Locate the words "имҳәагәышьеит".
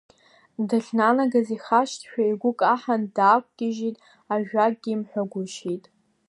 4.93-5.85